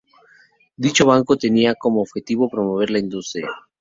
[0.77, 3.47] Dicho banco tenía como objeto promover la industria.